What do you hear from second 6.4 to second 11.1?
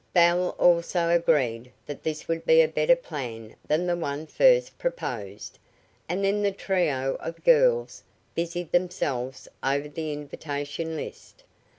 the trio of girls busied themselves over the invitation